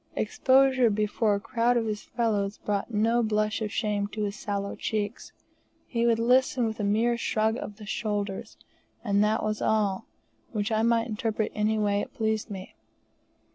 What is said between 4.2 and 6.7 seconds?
his sallow cheeks; he would listen